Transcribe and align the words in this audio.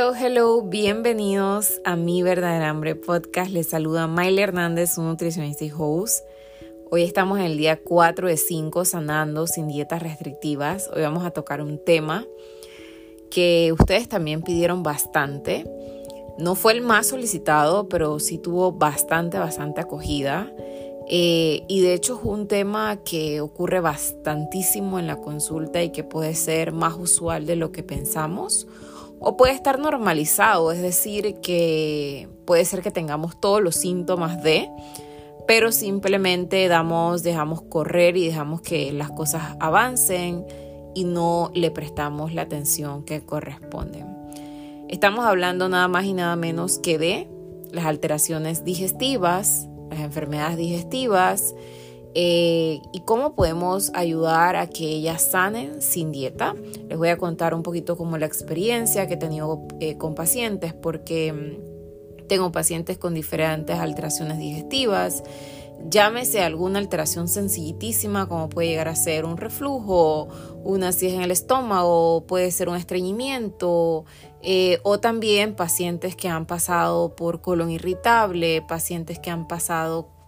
Hello, 0.00 0.14
hello, 0.14 0.62
bienvenidos 0.62 1.80
a 1.84 1.96
Mi 1.96 2.22
Verdadera 2.22 2.68
Hambre 2.68 2.94
Podcast. 2.94 3.50
Les 3.50 3.70
saluda 3.70 4.06
Miley 4.06 4.44
Hernández, 4.44 4.94
su 4.94 5.02
nutricionista 5.02 5.64
y 5.64 5.72
host. 5.76 6.24
Hoy 6.88 7.02
estamos 7.02 7.40
en 7.40 7.46
el 7.46 7.58
día 7.58 7.80
4 7.82 8.28
de 8.28 8.36
5 8.36 8.84
sanando 8.84 9.48
sin 9.48 9.66
dietas 9.66 10.00
restrictivas. 10.00 10.88
Hoy 10.94 11.02
vamos 11.02 11.24
a 11.24 11.32
tocar 11.32 11.60
un 11.60 11.84
tema 11.84 12.24
que 13.28 13.74
ustedes 13.76 14.08
también 14.08 14.42
pidieron 14.42 14.84
bastante. 14.84 15.68
No 16.38 16.54
fue 16.54 16.74
el 16.74 16.80
más 16.80 17.08
solicitado, 17.08 17.88
pero 17.88 18.20
sí 18.20 18.38
tuvo 18.38 18.70
bastante, 18.70 19.40
bastante 19.40 19.80
acogida. 19.80 20.52
Eh, 21.08 21.64
y 21.66 21.80
de 21.80 21.94
hecho 21.94 22.20
es 22.20 22.20
un 22.22 22.46
tema 22.46 22.98
que 23.02 23.40
ocurre 23.40 23.80
bastantísimo 23.80 25.00
en 25.00 25.08
la 25.08 25.16
consulta 25.16 25.82
y 25.82 25.90
que 25.90 26.04
puede 26.04 26.36
ser 26.36 26.70
más 26.70 26.94
usual 26.96 27.46
de 27.46 27.56
lo 27.56 27.72
que 27.72 27.82
pensamos 27.82 28.68
o 29.20 29.36
puede 29.36 29.52
estar 29.52 29.78
normalizado, 29.78 30.72
es 30.72 30.80
decir, 30.80 31.36
que 31.40 32.28
puede 32.46 32.64
ser 32.64 32.82
que 32.82 32.90
tengamos 32.90 33.40
todos 33.40 33.62
los 33.62 33.74
síntomas 33.74 34.42
de, 34.42 34.68
pero 35.46 35.72
simplemente 35.72 36.68
damos, 36.68 37.22
dejamos 37.22 37.62
correr 37.62 38.16
y 38.16 38.26
dejamos 38.26 38.60
que 38.60 38.92
las 38.92 39.10
cosas 39.10 39.56
avancen 39.60 40.44
y 40.94 41.04
no 41.04 41.50
le 41.54 41.70
prestamos 41.70 42.32
la 42.34 42.42
atención 42.42 43.04
que 43.04 43.24
corresponde. 43.24 44.04
Estamos 44.88 45.24
hablando 45.24 45.68
nada 45.68 45.88
más 45.88 46.04
y 46.04 46.12
nada 46.12 46.36
menos 46.36 46.78
que 46.78 46.98
de 46.98 47.28
las 47.72 47.84
alteraciones 47.84 48.64
digestivas, 48.64 49.68
las 49.90 50.00
enfermedades 50.00 50.56
digestivas, 50.56 51.54
eh, 52.20 52.82
y 52.92 53.02
cómo 53.02 53.36
podemos 53.36 53.92
ayudar 53.94 54.56
a 54.56 54.66
que 54.66 54.86
ellas 54.86 55.22
sanen 55.22 55.80
sin 55.80 56.10
dieta. 56.10 56.56
Les 56.88 56.98
voy 56.98 57.10
a 57.10 57.16
contar 57.16 57.54
un 57.54 57.62
poquito 57.62 57.96
como 57.96 58.18
la 58.18 58.26
experiencia 58.26 59.06
que 59.06 59.14
he 59.14 59.18
tenido 59.18 59.62
eh, 59.78 59.96
con 59.98 60.16
pacientes 60.16 60.74
porque 60.74 61.32
mm, 61.32 62.26
tengo 62.26 62.50
pacientes 62.50 62.98
con 62.98 63.14
diferentes 63.14 63.78
alteraciones 63.78 64.38
digestivas. 64.38 65.22
Llámese 65.88 66.42
alguna 66.42 66.80
alteración 66.80 67.28
sencillitísima 67.28 68.28
como 68.28 68.48
puede 68.48 68.70
llegar 68.70 68.88
a 68.88 68.96
ser 68.96 69.24
un 69.24 69.36
reflujo, 69.36 70.26
una 70.64 70.88
acidez 70.88 71.14
en 71.14 71.22
el 71.22 71.30
estómago, 71.30 72.26
puede 72.26 72.50
ser 72.50 72.68
un 72.68 72.74
estreñimiento, 72.74 74.06
eh, 74.42 74.80
o 74.82 74.98
también 74.98 75.54
pacientes 75.54 76.16
que 76.16 76.28
han 76.28 76.46
pasado 76.46 77.14
por 77.14 77.42
colon 77.42 77.70
irritable, 77.70 78.60
pacientes 78.62 79.20
que 79.20 79.30
han 79.30 79.46
pasado 79.46 80.18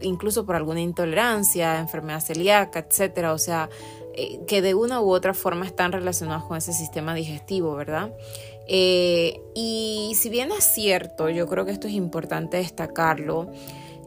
incluso 0.00 0.46
por 0.46 0.56
alguna 0.56 0.80
intolerancia, 0.80 1.78
enfermedad 1.78 2.20
celíaca, 2.20 2.80
etcétera, 2.80 3.32
o 3.32 3.38
sea, 3.38 3.68
eh, 4.14 4.40
que 4.46 4.62
de 4.62 4.74
una 4.74 5.00
u 5.00 5.10
otra 5.10 5.34
forma 5.34 5.66
están 5.66 5.92
relacionados 5.92 6.44
con 6.44 6.56
ese 6.56 6.72
sistema 6.72 7.14
digestivo, 7.14 7.74
¿verdad? 7.74 8.12
Eh, 8.66 9.40
y 9.54 10.12
si 10.16 10.28
bien 10.30 10.50
es 10.52 10.64
cierto, 10.64 11.28
yo 11.28 11.46
creo 11.46 11.64
que 11.64 11.72
esto 11.72 11.86
es 11.86 11.94
importante 11.94 12.56
destacarlo, 12.56 13.50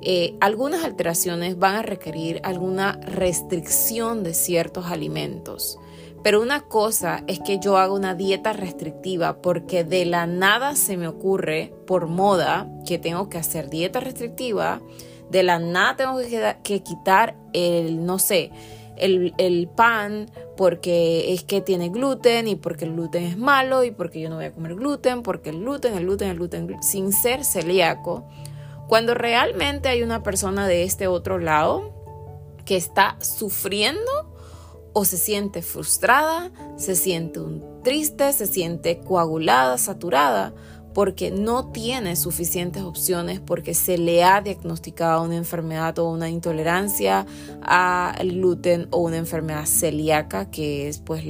eh, 0.01 0.35
algunas 0.39 0.83
alteraciones 0.83 1.59
van 1.59 1.75
a 1.75 1.81
requerir 1.81 2.39
alguna 2.43 2.99
restricción 3.03 4.23
de 4.23 4.33
ciertos 4.33 4.85
alimentos. 4.87 5.77
Pero 6.23 6.41
una 6.41 6.61
cosa 6.61 7.23
es 7.27 7.39
que 7.39 7.59
yo 7.59 7.77
haga 7.77 7.93
una 7.93 8.13
dieta 8.13 8.51
restrictiva 8.51 9.41
porque 9.41 9.83
de 9.83 10.05
la 10.05 10.25
nada 10.25 10.75
se 10.75 10.97
me 10.97 11.07
ocurre 11.07 11.73
por 11.85 12.07
moda 12.07 12.69
que 12.85 12.97
tengo 12.97 13.29
que 13.29 13.37
hacer 13.37 13.69
dieta 13.69 13.99
restrictiva 13.99 14.81
de 15.29 15.43
la 15.43 15.59
nada 15.59 15.95
tengo 15.95 16.17
que, 16.63 16.83
quitar 16.83 17.35
el, 17.53 18.05
no 18.05 18.19
sé, 18.19 18.51
el, 18.97 19.69
pan 19.75 20.29
porque 20.57 21.33
es 21.33 21.43
que 21.43 21.61
tiene 21.61 21.89
gluten 21.89 22.47
y 22.47 22.55
porque 22.55 22.85
el 22.85 22.93
gluten 22.93 23.23
es 23.23 23.37
malo 23.37 23.83
y 23.83 23.91
porque 23.91 24.19
yo 24.19 24.29
no 24.29 24.35
voy 24.35 24.45
a 24.45 24.51
comer 24.51 24.75
gluten, 24.75 25.23
porque 25.23 25.51
el 25.51 25.59
gluten, 25.59 25.97
el 25.97 26.05
gluten, 26.05 26.29
el 26.29 26.37
gluten, 26.37 26.83
sin 26.83 27.13
ser 27.13 27.45
celíaco, 27.45 28.27
cuando 28.87 29.13
realmente 29.13 29.87
hay 29.87 30.03
una 30.03 30.23
persona 30.23 30.67
de 30.67 30.83
este 30.83 31.07
otro 31.07 31.37
lado 31.37 31.93
que 32.65 32.75
está 32.75 33.17
sufriendo 33.21 34.29
o 34.93 35.05
se 35.05 35.17
siente 35.17 35.61
frustrada, 35.61 36.51
se 36.75 36.95
siente 36.95 37.39
un 37.39 37.83
triste, 37.83 38.33
se 38.33 38.47
siente 38.47 38.99
coagulada, 38.99 39.77
saturada, 39.77 40.53
porque 40.93 41.31
no 41.31 41.71
tiene 41.71 42.15
suficientes 42.15 42.83
opciones 42.83 43.39
porque 43.39 43.73
se 43.73 43.97
le 43.97 44.23
ha 44.23 44.41
diagnosticado 44.41 45.23
una 45.23 45.35
enfermedad 45.35 45.97
o 45.99 46.09
una 46.09 46.29
intolerancia 46.29 47.25
al 47.61 48.31
gluten 48.31 48.87
o 48.91 48.99
una 48.99 49.17
enfermedad 49.17 49.65
celíaca 49.65 50.49
que 50.49 50.87
es 50.87 50.99
pues 50.99 51.23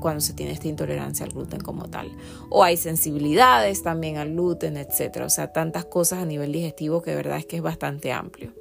cuando 0.00 0.20
se 0.20 0.32
tiene 0.32 0.52
esta 0.52 0.68
intolerancia 0.68 1.26
al 1.26 1.32
gluten 1.32 1.60
como 1.60 1.88
tal. 1.88 2.10
O 2.50 2.64
hay 2.64 2.76
sensibilidades 2.76 3.82
también 3.82 4.16
al 4.16 4.32
gluten 4.32 4.76
etcétera. 4.76 5.26
O 5.26 5.30
sea 5.30 5.52
tantas 5.52 5.84
cosas 5.84 6.20
a 6.20 6.26
nivel 6.26 6.52
digestivo 6.52 7.02
que 7.02 7.10
de 7.10 7.16
verdad 7.16 7.38
es 7.38 7.46
que 7.46 7.56
es 7.56 7.62
bastante 7.62 8.12
amplio. 8.12 8.52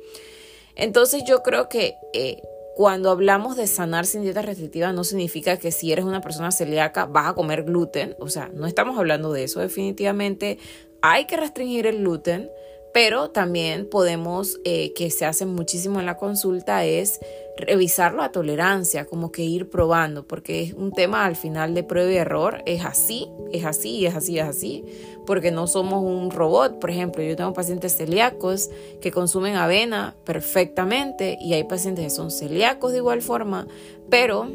Entonces 0.75 1.24
yo 1.25 1.44
creo 1.44 1.70
que 1.70 1.96
eh, 2.14 2.42
cuando 2.76 3.12
hablamos 3.12 3.56
de 3.56 3.68
sanar 3.68 4.06
sin 4.06 4.24
dieta 4.24 4.42
restrictiva, 4.42 4.92
no 4.94 5.04
significa 5.04 5.58
que 5.58 5.72
si 5.72 5.92
eres 5.92 6.06
una 6.06 6.22
persona 6.22 6.52
celíaca 6.52 7.06
vas 7.06 7.28
a 7.28 7.34
comer 7.34 7.64
gluten. 7.64 8.16
O 8.20 8.30
sea, 8.30 8.50
no 8.54 8.66
estamos 8.66 8.98
hablando 8.98 9.32
de 9.32 9.44
eso. 9.44 9.60
Definitivamente 9.60 10.58
hay 11.02 11.26
que 11.26 11.38
restringir 11.38 11.86
el 11.86 12.00
gluten, 12.00 12.50
pero 12.94 13.30
también 13.30 13.90
podemos, 13.90 14.60
eh, 14.66 14.94
que 14.94 15.12
se 15.12 15.26
hace 15.26 15.46
muchísimo 15.46 16.00
en 16.00 16.06
la 16.06 16.18
consulta, 16.18 16.86
es 16.86 17.20
revisar 17.58 18.14
la 18.14 18.32
tolerancia, 18.32 19.06
como 19.06 19.32
que 19.32 19.44
ir 19.44 19.70
probando, 19.70 20.28
porque 20.28 20.62
es 20.62 20.74
un 20.74 20.92
tema 20.92 21.26
al 21.26 21.36
final 21.36 21.74
de 21.74 21.84
prueba 21.84 22.12
y 22.12 22.16
error, 22.16 22.64
es 22.66 22.86
así, 22.86 23.30
es 23.52 23.66
así, 23.66 24.06
es 24.06 24.16
así, 24.16 24.40
es 24.40 24.46
así, 24.46 24.86
porque 25.26 25.52
no 25.52 25.68
somos 25.68 26.04
un 26.04 26.32
robot. 26.32 26.80
Por 26.80 26.90
ejemplo, 26.90 27.24
yo 27.24 27.36
tengo 27.36 27.54
pacientes 27.54 27.96
celíacos 27.96 28.70
que 29.02 29.12
consumen 29.12 29.56
avena 29.56 30.16
perfectamente 30.24 31.38
y 31.40 31.54
hay 31.54 31.64
pacientes 31.64 32.04
que 32.06 32.10
son 32.10 32.32
celíacos 32.32 32.92
de 32.92 32.98
igual 33.00 33.22
forma, 33.22 33.68
pero 34.10 34.48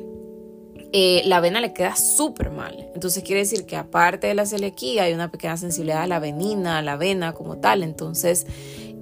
eh, 0.93 1.23
la 1.27 1.37
avena 1.37 1.61
le 1.61 1.73
queda 1.75 1.97
súper 1.97 2.51
mal. 2.51 2.91
Entonces 2.95 3.23
quiere 3.23 3.41
decir 3.41 3.67
que 3.67 3.77
aparte 3.77 4.27
de 4.27 4.35
la 4.35 4.47
celiaquía 4.47 5.05
hay 5.05 5.13
una 5.13 5.31
pequeña 5.31 5.57
sensibilidad 5.57 6.03
a 6.03 6.07
la 6.07 6.17
avenina, 6.17 6.79
a 6.79 6.83
la 6.83 6.93
avena 6.93 7.35
como 7.35 7.59
tal. 7.59 7.83
Entonces 7.83 8.47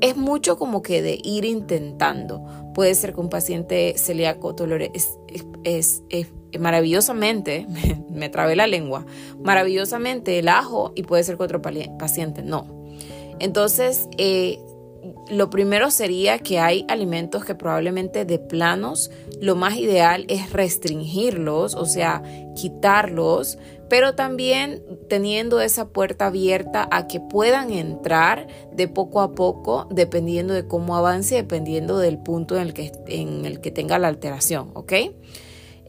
es 0.01 0.17
mucho 0.17 0.59
como 0.59 0.83
que 0.83 1.03
de 1.03 1.19
ir 1.23 1.45
intentando. 1.45 2.45
Puede 2.75 2.95
ser 2.95 3.15
que 3.15 3.21
un 3.21 3.31
paciente 3.31 3.95
celíaco 3.97 4.55
tolere, 4.55 4.91
es, 5.65 6.03
maravillosamente, 6.59 7.67
me, 8.17 8.29
trabé 8.29 8.57
la 8.57 8.67
lengua, 8.67 9.07
maravillosamente 9.43 10.39
el 10.39 10.49
ajo 10.49 10.93
y 10.95 11.03
puede 11.03 11.23
ser 11.23 11.37
que 11.37 11.45
otro 11.45 11.63
paciente 11.63 12.43
no. 12.43 12.87
Entonces, 13.39 14.09
eh, 14.19 14.59
lo 15.29 15.51
primero 15.51 15.91
sería 15.91 16.39
que 16.39 16.59
hay 16.59 16.85
alimentos 16.89 17.45
que 17.45 17.55
probablemente 17.55 18.25
de 18.25 18.39
planos 18.39 19.11
lo 19.41 19.55
más 19.55 19.77
ideal 19.77 20.25
es 20.29 20.53
restringirlos, 20.53 21.75
o 21.75 21.85
sea, 21.85 22.23
quitarlos, 22.55 23.59
pero 23.89 24.15
también 24.15 24.83
teniendo 25.09 25.61
esa 25.61 25.89
puerta 25.89 26.27
abierta 26.27 26.89
a 26.91 27.07
que 27.07 27.21
puedan 27.21 27.71
entrar 27.71 28.47
de 28.73 28.89
poco 28.89 29.21
a 29.21 29.35
poco, 29.35 29.87
dependiendo 29.91 30.55
de 30.55 30.67
cómo 30.67 30.97
avance, 30.97 31.37
dependiendo 31.37 31.99
del 31.99 32.19
punto 32.19 32.57
en 32.57 32.63
el 32.63 32.73
que, 32.73 32.93
en 33.07 33.45
el 33.45 33.61
que 33.61 33.71
tenga 33.71 33.99
la 33.99 34.09
alteración, 34.09 34.71
¿ok? 34.75 34.93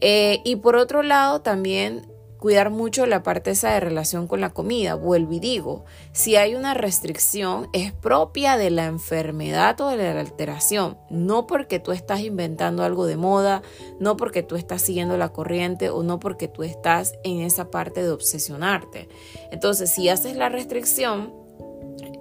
Eh, 0.00 0.40
y 0.44 0.56
por 0.56 0.76
otro 0.76 1.02
lado, 1.02 1.40
también 1.40 2.02
cuidar 2.38 2.70
mucho 2.70 3.06
la 3.06 3.22
parte 3.22 3.50
esa 3.50 3.72
de 3.72 3.80
relación 3.80 4.26
con 4.26 4.40
la 4.40 4.50
comida. 4.50 4.94
Vuelvo 4.94 5.32
y 5.34 5.40
digo, 5.40 5.84
si 6.12 6.36
hay 6.36 6.54
una 6.54 6.74
restricción 6.74 7.68
es 7.72 7.92
propia 7.92 8.56
de 8.56 8.70
la 8.70 8.86
enfermedad 8.86 9.80
o 9.80 9.88
de 9.88 9.96
la 9.96 10.20
alteración, 10.20 10.96
no 11.10 11.46
porque 11.46 11.80
tú 11.80 11.92
estás 11.92 12.20
inventando 12.20 12.84
algo 12.84 13.06
de 13.06 13.16
moda, 13.16 13.62
no 13.98 14.16
porque 14.16 14.42
tú 14.42 14.56
estás 14.56 14.82
siguiendo 14.82 15.16
la 15.16 15.32
corriente 15.32 15.90
o 15.90 16.02
no 16.02 16.20
porque 16.20 16.48
tú 16.48 16.62
estás 16.62 17.14
en 17.24 17.40
esa 17.40 17.70
parte 17.70 18.02
de 18.02 18.10
obsesionarte. 18.10 19.08
Entonces, 19.50 19.90
si 19.90 20.08
haces 20.08 20.36
la 20.36 20.48
restricción 20.48 21.32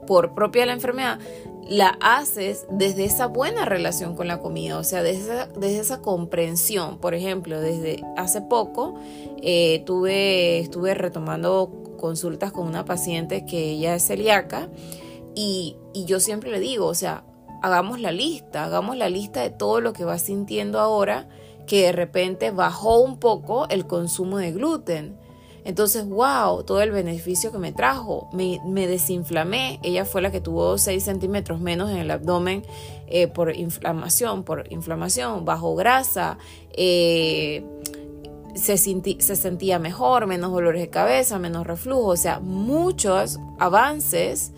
por 0.08 0.34
propia 0.34 0.64
de 0.64 0.68
la 0.68 0.74
enfermedad, 0.74 1.20
la 1.70 1.98
haces 2.02 2.66
desde 2.70 3.06
esa 3.06 3.28
buena 3.28 3.66
relación 3.66 4.16
con 4.16 4.28
la 4.28 4.40
comida, 4.40 4.78
o 4.78 4.84
sea, 4.84 5.04
desde 5.04 5.80
esa, 5.80 6.02
comprensión. 6.02 7.00
Por 7.00 7.14
ejemplo, 7.14 7.60
desde 7.60 8.04
hace 8.16 8.42
poco 8.42 8.96
eh, 9.42 9.84
tuve, 9.86 10.60
estuve 10.60 10.94
retomando 10.94 11.72
consultas 11.98 12.52
con 12.52 12.68
una 12.68 12.86
paciente 12.86 13.46
que 13.46 13.72
ella 13.72 13.96
es 13.96 14.06
celíaca 14.06 14.70
y, 15.36 15.78
y 15.94 16.06
yo 16.06 16.20
siempre 16.20 16.52
le 16.52 16.60
digo, 16.60 16.86
o 16.86 16.96
sea, 16.96 17.26
hagamos 17.62 18.00
la 18.00 18.12
lista, 18.12 18.64
hagamos 18.64 18.96
la 18.98 19.10
lista 19.10 19.42
de 19.42 19.50
todo 19.50 19.82
lo 19.82 19.94
que 19.94 20.06
va 20.06 20.20
sintiendo 20.20 20.80
ahora 20.80 21.28
que 21.66 21.84
de 21.84 21.92
repente 21.92 22.52
bajó 22.52 23.00
un 23.00 23.20
poco 23.20 23.68
el 23.70 23.86
consumo 23.88 24.38
de 24.38 24.54
gluten 24.54 25.18
entonces, 25.68 26.08
wow, 26.08 26.64
todo 26.64 26.82
el 26.82 26.92
beneficio 26.92 27.52
que 27.52 27.58
me 27.58 27.74
trajo. 27.74 28.30
Me, 28.32 28.88
desinflamé. 28.88 29.82
Ella 29.84 30.06
fue 30.06 30.22
la 30.22 30.32
que 30.32 30.40
tuvo 30.40 30.78
6 30.78 31.04
centímetros 31.04 31.60
menos 31.60 31.92
en 31.92 31.98
el 31.98 32.10
abdomen 32.10 32.64
eh, 33.08 33.28
por 33.28 33.54
inflamación, 33.54 34.46
por 34.46 34.72
inflamación, 34.72 35.44
bajo 35.44 35.76
grasa. 35.76 36.38
Eh, 36.72 37.66
se, 38.56 38.78
se 38.78 39.36
sentía 39.36 39.78
mejor, 39.78 40.26
menos 40.26 40.54
dolores 40.54 40.82
de 40.82 40.90
cabeza, 40.90 41.38
menos 41.38 41.68
reflujo, 41.68 42.12
o 42.12 42.16
sea, 42.18 42.40
muchos 42.40 43.38
avances 43.60 44.54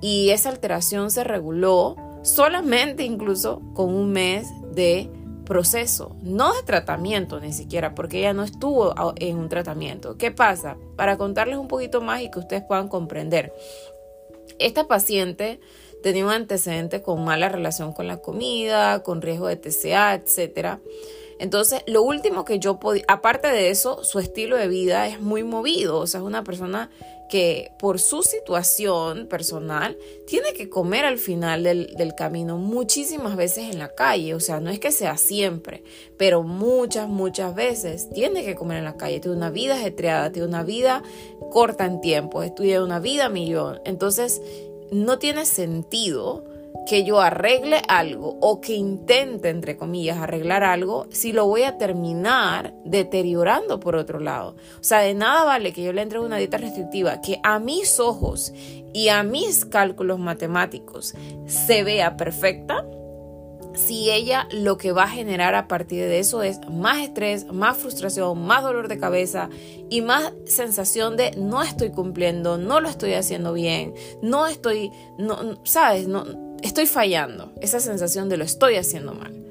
y 0.00 0.30
esa 0.30 0.48
alteración 0.48 1.10
se 1.10 1.22
reguló 1.22 1.96
solamente 2.22 3.04
incluso 3.04 3.60
con 3.74 3.94
un 3.94 4.10
mes 4.10 4.48
de 4.74 5.10
proceso, 5.46 6.14
no 6.20 6.52
de 6.52 6.62
tratamiento 6.62 7.40
ni 7.40 7.54
siquiera, 7.54 7.94
porque 7.94 8.18
ella 8.18 8.34
no 8.34 8.42
estuvo 8.44 8.94
en 9.16 9.38
un 9.38 9.48
tratamiento. 9.48 10.18
¿Qué 10.18 10.30
pasa? 10.30 10.76
Para 10.96 11.16
contarles 11.16 11.56
un 11.56 11.68
poquito 11.68 12.02
más 12.02 12.20
y 12.20 12.30
que 12.30 12.40
ustedes 12.40 12.62
puedan 12.62 12.88
comprender. 12.88 13.54
Esta 14.58 14.86
paciente 14.86 15.60
tenía 16.02 16.26
un 16.26 16.32
antecedente 16.32 17.00
con 17.00 17.24
mala 17.24 17.48
relación 17.48 17.94
con 17.94 18.06
la 18.06 18.18
comida, 18.18 19.02
con 19.02 19.22
riesgo 19.22 19.48
de 19.48 19.56
TCA, 19.56 20.14
etcétera. 20.14 20.80
Entonces, 21.38 21.82
lo 21.86 22.02
último 22.02 22.44
que 22.44 22.58
yo 22.58 22.78
podía, 22.78 23.04
aparte 23.08 23.48
de 23.48 23.70
eso, 23.70 24.04
su 24.04 24.18
estilo 24.18 24.56
de 24.56 24.68
vida 24.68 25.06
es 25.06 25.20
muy 25.20 25.44
movido, 25.44 25.98
o 25.98 26.06
sea, 26.06 26.20
es 26.20 26.26
una 26.26 26.44
persona 26.44 26.90
que 27.28 27.72
por 27.78 27.98
su 27.98 28.22
situación 28.22 29.26
personal 29.26 29.96
tiene 30.26 30.52
que 30.52 30.68
comer 30.68 31.04
al 31.04 31.18
final 31.18 31.62
del, 31.62 31.94
del, 31.96 32.14
camino 32.14 32.56
muchísimas 32.56 33.36
veces 33.36 33.72
en 33.72 33.78
la 33.78 33.94
calle, 33.94 34.34
o 34.34 34.40
sea, 34.40 34.60
no 34.60 34.70
es 34.70 34.78
que 34.78 34.92
sea 34.92 35.16
siempre, 35.16 35.82
pero 36.16 36.42
muchas, 36.42 37.08
muchas 37.08 37.54
veces 37.54 38.08
tiene 38.10 38.44
que 38.44 38.54
comer 38.54 38.78
en 38.78 38.84
la 38.84 38.96
calle, 38.96 39.20
tiene 39.20 39.36
una 39.36 39.50
vida 39.50 39.74
ajetreada, 39.74 40.32
tiene 40.32 40.48
una 40.48 40.62
vida 40.62 41.02
corta 41.50 41.84
en 41.84 42.00
tiempo, 42.00 42.42
estudia 42.42 42.82
una 42.82 43.00
vida 43.00 43.28
millón, 43.28 43.80
entonces 43.84 44.40
no 44.90 45.18
tiene 45.18 45.46
sentido 45.46 46.44
que 46.86 47.04
yo 47.04 47.20
arregle 47.20 47.82
algo 47.88 48.38
o 48.40 48.60
que 48.60 48.74
intente, 48.74 49.48
entre 49.48 49.76
comillas, 49.76 50.18
arreglar 50.18 50.64
algo, 50.64 51.06
si 51.10 51.32
lo 51.32 51.46
voy 51.46 51.62
a 51.62 51.78
terminar 51.78 52.74
deteriorando 52.84 53.80
por 53.80 53.96
otro 53.96 54.20
lado. 54.20 54.56
O 54.78 54.84
sea, 54.84 55.00
de 55.00 55.14
nada 55.14 55.44
vale 55.44 55.72
que 55.72 55.82
yo 55.82 55.92
le 55.92 56.02
entregue 56.02 56.24
una 56.24 56.38
dieta 56.38 56.58
restrictiva 56.58 57.20
que 57.20 57.40
a 57.42 57.58
mis 57.58 57.98
ojos 58.00 58.52
y 58.92 59.08
a 59.08 59.22
mis 59.22 59.64
cálculos 59.64 60.18
matemáticos 60.18 61.14
se 61.46 61.82
vea 61.82 62.16
perfecta, 62.16 62.84
si 63.76 64.10
ella 64.10 64.48
lo 64.50 64.78
que 64.78 64.92
va 64.92 65.04
a 65.04 65.08
generar 65.08 65.54
a 65.54 65.68
partir 65.68 66.00
de 66.00 66.18
eso 66.18 66.42
es 66.42 66.60
más 66.70 66.98
estrés, 66.98 67.46
más 67.52 67.76
frustración, 67.76 68.46
más 68.46 68.62
dolor 68.62 68.88
de 68.88 68.98
cabeza 68.98 69.48
y 69.90 70.00
más 70.00 70.32
sensación 70.46 71.16
de 71.16 71.32
no 71.32 71.62
estoy 71.62 71.90
cumpliendo, 71.90 72.58
no 72.58 72.80
lo 72.80 72.88
estoy 72.88 73.12
haciendo 73.14 73.52
bien, 73.52 73.94
no 74.22 74.46
estoy, 74.46 74.90
no, 75.18 75.58
sabes, 75.64 76.08
no, 76.08 76.24
estoy 76.62 76.86
fallando, 76.86 77.52
esa 77.60 77.80
sensación 77.80 78.28
de 78.28 78.36
lo 78.36 78.44
estoy 78.44 78.76
haciendo 78.76 79.14
mal. 79.14 79.46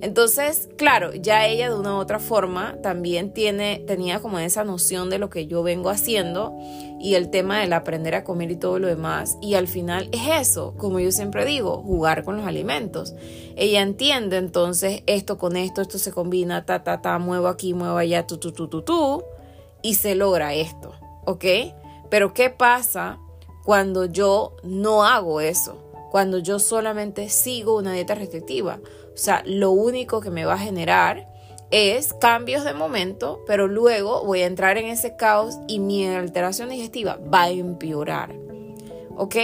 Entonces, 0.00 0.68
claro, 0.76 1.12
ya 1.12 1.46
ella 1.46 1.70
de 1.70 1.76
una 1.76 1.96
u 1.96 1.98
otra 1.98 2.20
forma 2.20 2.76
también 2.82 3.32
tiene, 3.32 3.82
tenía 3.84 4.20
como 4.20 4.38
esa 4.38 4.62
noción 4.62 5.10
de 5.10 5.18
lo 5.18 5.28
que 5.28 5.48
yo 5.48 5.64
vengo 5.64 5.90
haciendo 5.90 6.56
y 7.00 7.14
el 7.14 7.30
tema 7.30 7.58
del 7.58 7.72
aprender 7.72 8.14
a 8.14 8.22
comer 8.22 8.52
y 8.52 8.56
todo 8.56 8.78
lo 8.78 8.86
demás. 8.86 9.36
Y 9.42 9.54
al 9.54 9.66
final 9.66 10.08
es 10.12 10.46
eso, 10.48 10.74
como 10.76 11.00
yo 11.00 11.10
siempre 11.10 11.44
digo, 11.44 11.82
jugar 11.82 12.22
con 12.22 12.36
los 12.36 12.46
alimentos. 12.46 13.14
Ella 13.56 13.82
entiende 13.82 14.36
entonces 14.36 15.02
esto 15.06 15.36
con 15.36 15.56
esto, 15.56 15.82
esto 15.82 15.98
se 15.98 16.12
combina, 16.12 16.64
ta, 16.64 16.84
ta, 16.84 17.02
ta, 17.02 17.18
muevo 17.18 17.48
aquí, 17.48 17.74
muevo 17.74 17.96
allá, 17.96 18.24
tu, 18.24 18.38
tu, 18.38 18.52
tu, 18.52 18.68
tu, 18.68 18.82
tu, 18.82 19.24
y 19.82 19.94
se 19.94 20.14
logra 20.14 20.54
esto, 20.54 20.92
¿ok? 21.24 21.44
Pero 22.08 22.34
¿qué 22.34 22.50
pasa 22.50 23.18
cuando 23.64 24.04
yo 24.04 24.54
no 24.62 25.04
hago 25.04 25.40
eso? 25.40 25.87
Cuando 26.10 26.38
yo 26.38 26.58
solamente 26.58 27.28
sigo 27.28 27.76
una 27.76 27.92
dieta 27.92 28.14
restrictiva. 28.14 28.80
O 29.14 29.16
sea, 29.16 29.42
lo 29.44 29.70
único 29.70 30.20
que 30.20 30.30
me 30.30 30.44
va 30.44 30.54
a 30.54 30.58
generar 30.58 31.28
es 31.70 32.14
cambios 32.14 32.64
de 32.64 32.72
momento, 32.72 33.40
pero 33.46 33.68
luego 33.68 34.24
voy 34.24 34.40
a 34.40 34.46
entrar 34.46 34.78
en 34.78 34.86
ese 34.86 35.16
caos 35.16 35.58
y 35.66 35.80
mi 35.80 36.06
alteración 36.06 36.70
digestiva 36.70 37.18
va 37.32 37.44
a 37.44 37.50
empeorar. 37.50 38.34
¿Ok? 39.16 39.36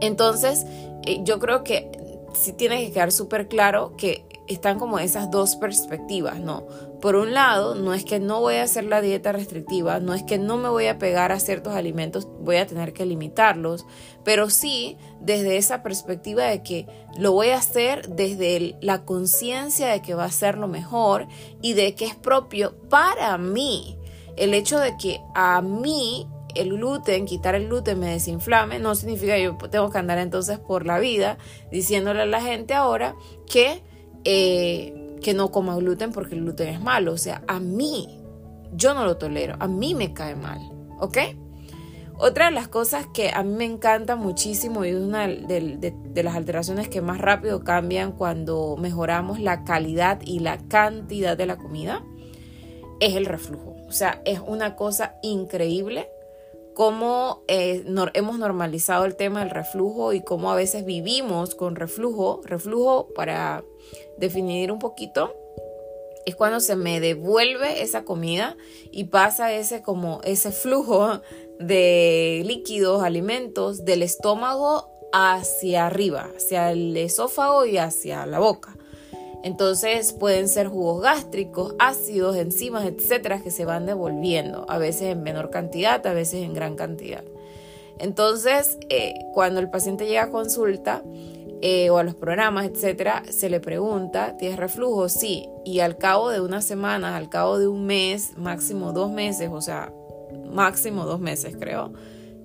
Entonces, 0.00 0.64
eh, 1.06 1.20
yo 1.22 1.38
creo 1.38 1.64
que 1.64 1.90
sí 2.34 2.52
tiene 2.52 2.84
que 2.84 2.92
quedar 2.92 3.12
súper 3.12 3.48
claro 3.48 3.94
que 3.96 4.24
están 4.48 4.78
como 4.78 4.98
esas 4.98 5.30
dos 5.30 5.56
perspectivas, 5.56 6.40
¿no? 6.40 6.66
Por 7.00 7.16
un 7.16 7.34
lado, 7.34 7.74
no 7.74 7.94
es 7.94 8.04
que 8.04 8.20
no 8.20 8.40
voy 8.40 8.56
a 8.56 8.62
hacer 8.62 8.84
la 8.84 9.00
dieta 9.00 9.32
restrictiva, 9.32 10.00
no 10.00 10.14
es 10.14 10.22
que 10.22 10.38
no 10.38 10.56
me 10.56 10.68
voy 10.68 10.86
a 10.86 10.98
pegar 10.98 11.32
a 11.32 11.40
ciertos 11.40 11.74
alimentos, 11.74 12.28
voy 12.40 12.56
a 12.56 12.66
tener 12.66 12.92
que 12.92 13.06
limitarlos, 13.06 13.86
pero 14.24 14.50
sí 14.50 14.96
desde 15.20 15.56
esa 15.56 15.82
perspectiva 15.82 16.44
de 16.44 16.62
que 16.62 16.86
lo 17.18 17.32
voy 17.32 17.50
a 17.50 17.58
hacer 17.58 18.08
desde 18.08 18.76
la 18.80 19.04
conciencia 19.04 19.88
de 19.88 20.02
que 20.02 20.14
va 20.14 20.24
a 20.24 20.32
ser 20.32 20.58
lo 20.58 20.68
mejor 20.68 21.26
y 21.60 21.74
de 21.74 21.94
que 21.94 22.06
es 22.06 22.14
propio 22.14 22.74
para 22.88 23.36
mí. 23.38 23.98
El 24.36 24.54
hecho 24.54 24.78
de 24.78 24.96
que 24.96 25.20
a 25.34 25.62
mí 25.62 26.28
el 26.56 26.70
gluten, 26.70 27.26
quitar 27.26 27.54
el 27.54 27.66
gluten 27.68 28.00
me 28.00 28.10
desinflame, 28.10 28.78
no 28.78 28.94
significa 28.94 29.34
que 29.34 29.44
yo 29.44 29.56
tengo 29.70 29.90
que 29.90 29.98
andar 29.98 30.18
entonces 30.18 30.58
por 30.58 30.86
la 30.86 30.98
vida 30.98 31.38
diciéndole 31.70 32.22
a 32.22 32.26
la 32.26 32.40
gente 32.40 32.74
ahora 32.74 33.14
que 33.46 33.82
eh, 34.28 35.16
que 35.22 35.34
no 35.34 35.52
coma 35.52 35.76
gluten 35.76 36.10
porque 36.12 36.34
el 36.34 36.42
gluten 36.42 36.68
es 36.68 36.80
malo. 36.80 37.12
O 37.12 37.16
sea, 37.16 37.42
a 37.46 37.60
mí, 37.60 38.20
yo 38.72 38.92
no 38.92 39.04
lo 39.04 39.16
tolero, 39.16 39.54
a 39.60 39.68
mí 39.68 39.94
me 39.94 40.12
cae 40.12 40.34
mal, 40.34 40.60
¿ok? 40.98 41.18
Otra 42.18 42.46
de 42.46 42.52
las 42.52 42.66
cosas 42.66 43.06
que 43.12 43.30
a 43.30 43.42
mí 43.42 43.54
me 43.54 43.64
encanta 43.64 44.16
muchísimo 44.16 44.84
y 44.84 44.88
es 44.88 44.96
una 44.96 45.28
de, 45.28 45.92
las 46.14 46.34
alteraciones 46.34 46.88
que 46.88 47.02
más 47.02 47.18
rápido 47.18 47.62
cambian 47.62 48.12
cuando 48.12 48.76
mejoramos 48.78 49.38
la 49.38 49.64
calidad 49.64 50.20
y 50.24 50.40
la 50.40 50.58
cantidad 50.66 51.36
de 51.36 51.46
la 51.46 51.56
comida 51.56 52.02
es 53.00 53.14
el 53.14 53.26
reflujo. 53.26 53.76
O 53.86 53.92
sea, 53.92 54.22
es 54.24 54.40
una 54.44 54.76
cosa 54.76 55.16
increíble 55.22 56.08
cómo 56.74 57.44
eh, 57.48 57.84
hemos 58.14 58.38
normalizado 58.38 59.04
el 59.04 59.14
tema 59.14 59.40
del 59.40 59.50
reflujo 59.50 60.12
y 60.12 60.22
cómo 60.22 60.50
a 60.50 60.56
veces 60.56 60.84
vivimos 60.84 61.54
con 61.54 61.76
reflujo. 61.76 62.40
Reflujo, 62.44 63.08
para 63.14 63.62
definir 64.18 64.72
un 64.72 64.78
poquito, 64.78 65.34
es 66.24 66.34
cuando 66.34 66.60
se 66.60 66.74
me 66.76 67.00
devuelve 67.00 67.82
esa 67.82 68.04
comida 68.04 68.56
y 68.90 69.04
pasa 69.04 69.52
ese 69.52 69.80
como 69.82 70.20
ese 70.24 70.50
flujo 70.50 71.20
de 71.60 72.42
líquidos, 72.44 73.02
alimentos 73.02 73.84
del 73.84 74.02
estómago 74.02 74.90
hacia 75.12 75.86
arriba, 75.86 76.30
hacia 76.36 76.72
el 76.72 76.96
esófago 76.96 77.64
y 77.64 77.78
hacia 77.78 78.26
la 78.26 78.40
boca. 78.40 78.76
Entonces 79.44 80.12
pueden 80.12 80.48
ser 80.48 80.66
jugos 80.66 81.02
gástricos, 81.02 81.76
ácidos, 81.78 82.36
enzimas, 82.36 82.84
etcétera, 82.84 83.40
que 83.40 83.52
se 83.52 83.64
van 83.64 83.86
devolviendo, 83.86 84.66
a 84.68 84.78
veces 84.78 85.12
en 85.12 85.22
menor 85.22 85.50
cantidad, 85.50 86.04
a 86.04 86.12
veces 86.12 86.42
en 86.42 86.52
gran 86.52 86.74
cantidad. 86.74 87.22
Entonces, 87.98 88.76
eh, 88.90 89.14
cuando 89.32 89.60
el 89.60 89.70
paciente 89.70 90.06
llega 90.06 90.24
a 90.24 90.30
consulta 90.30 91.04
eh, 91.62 91.90
o 91.90 91.98
a 91.98 92.02
los 92.02 92.14
programas, 92.14 92.66
etcétera, 92.66 93.22
se 93.30 93.48
le 93.48 93.60
pregunta: 93.60 94.36
¿tienes 94.36 94.58
reflujo? 94.58 95.08
Sí. 95.08 95.48
Y 95.64 95.80
al 95.80 95.96
cabo 95.96 96.30
de 96.30 96.40
unas 96.40 96.64
semanas, 96.64 97.14
al 97.14 97.28
cabo 97.28 97.58
de 97.58 97.68
un 97.68 97.86
mes, 97.86 98.36
máximo 98.36 98.92
dos 98.92 99.10
meses, 99.10 99.50
o 99.52 99.60
sea, 99.60 99.92
máximo 100.50 101.04
dos 101.04 101.20
meses, 101.20 101.56
creo, 101.58 101.92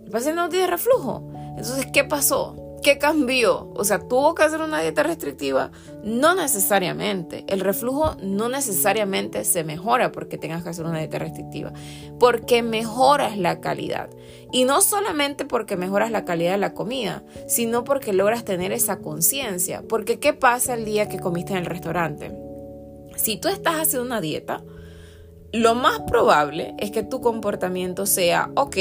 el 0.03 0.11
paciente 0.11 0.41
no 0.41 0.49
tiene 0.49 0.67
reflujo. 0.67 1.23
Entonces, 1.57 1.87
¿qué 1.91 2.03
pasó? 2.03 2.55
¿Qué 2.83 2.97
cambió? 2.97 3.71
O 3.75 3.83
sea, 3.83 3.99
¿tuvo 3.99 4.33
que 4.33 4.41
hacer 4.41 4.59
una 4.59 4.81
dieta 4.81 5.03
restrictiva? 5.03 5.71
No 6.03 6.33
necesariamente. 6.33 7.45
El 7.47 7.59
reflujo 7.59 8.15
no 8.23 8.49
necesariamente 8.49 9.43
se 9.45 9.63
mejora 9.63 10.11
porque 10.11 10.39
tengas 10.39 10.63
que 10.63 10.69
hacer 10.69 10.85
una 10.85 10.97
dieta 10.97 11.19
restrictiva, 11.19 11.71
porque 12.19 12.63
mejoras 12.63 13.37
la 13.37 13.61
calidad. 13.61 14.09
Y 14.51 14.65
no 14.65 14.81
solamente 14.81 15.45
porque 15.45 15.77
mejoras 15.77 16.09
la 16.09 16.25
calidad 16.25 16.53
de 16.53 16.57
la 16.57 16.73
comida, 16.73 17.23
sino 17.47 17.83
porque 17.83 18.13
logras 18.13 18.45
tener 18.45 18.71
esa 18.71 18.97
conciencia. 18.97 19.83
Porque 19.87 20.19
¿qué 20.19 20.33
pasa 20.33 20.73
el 20.73 20.83
día 20.83 21.07
que 21.07 21.19
comiste 21.19 21.51
en 21.51 21.59
el 21.59 21.65
restaurante? 21.67 22.31
Si 23.15 23.37
tú 23.37 23.47
estás 23.47 23.75
haciendo 23.75 24.07
una 24.07 24.21
dieta, 24.21 24.63
lo 25.53 25.75
más 25.75 25.99
probable 26.07 26.73
es 26.79 26.89
que 26.89 27.03
tu 27.03 27.21
comportamiento 27.21 28.07
sea, 28.07 28.49
ok, 28.55 28.77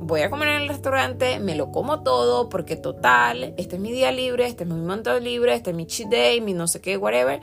voy 0.00 0.22
a 0.22 0.30
comer 0.30 0.48
en 0.48 0.62
el 0.62 0.68
restaurante, 0.68 1.38
me 1.40 1.54
lo 1.54 1.70
como 1.70 2.02
todo, 2.02 2.48
porque 2.48 2.76
total, 2.76 3.54
este 3.56 3.76
es 3.76 3.82
mi 3.82 3.92
día 3.92 4.10
libre, 4.10 4.46
este 4.46 4.64
es 4.64 4.70
mi 4.70 4.76
momento 4.76 5.18
libre, 5.20 5.54
este 5.54 5.70
es 5.70 5.76
mi 5.76 5.86
cheat 5.86 6.10
day, 6.10 6.40
mi 6.40 6.54
no 6.54 6.66
sé 6.66 6.80
qué, 6.80 6.96
whatever. 6.96 7.40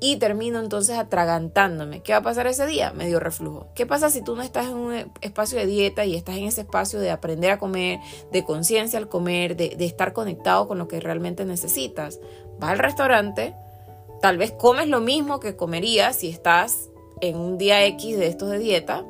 Y 0.00 0.16
termino 0.16 0.58
entonces 0.58 0.98
atragantándome. 0.98 2.02
¿Qué 2.02 2.10
va 2.10 2.18
a 2.18 2.22
pasar 2.22 2.48
ese 2.48 2.66
día? 2.66 2.92
Me 2.92 3.06
dio 3.06 3.20
reflujo. 3.20 3.68
¿Qué 3.76 3.86
pasa 3.86 4.10
si 4.10 4.20
tú 4.20 4.34
no 4.34 4.42
estás 4.42 4.66
en 4.66 4.74
un 4.74 5.12
espacio 5.20 5.60
de 5.60 5.66
dieta 5.66 6.04
y 6.04 6.16
estás 6.16 6.36
en 6.36 6.44
ese 6.46 6.62
espacio 6.62 6.98
de 6.98 7.12
aprender 7.12 7.52
a 7.52 7.58
comer, 7.60 8.00
de 8.32 8.42
conciencia 8.42 8.98
al 8.98 9.08
comer, 9.08 9.56
de, 9.56 9.76
estar 9.78 10.12
conectado 10.12 10.66
con 10.66 10.78
lo 10.78 10.88
que 10.88 10.98
realmente 10.98 11.44
necesitas? 11.44 12.18
Vas 12.58 12.72
al 12.72 12.78
restaurante, 12.80 13.54
tal 14.20 14.38
vez 14.38 14.50
comes 14.50 14.88
lo 14.88 15.00
mismo 15.00 15.38
que 15.38 15.54
comerías 15.54 16.16
si 16.16 16.30
estás 16.30 16.90
en 17.20 17.36
un 17.36 17.56
día 17.56 17.86
X 17.86 18.18
de 18.18 18.26
estos 18.26 18.50
de 18.50 18.58
dieta. 18.58 19.04